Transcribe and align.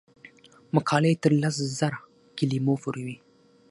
مقالې 0.75 1.13
تر 1.23 1.31
لس 1.41 1.55
زره 1.79 1.99
کلمو 2.37 2.73
پورې 2.83 3.01
وي. 3.07 3.17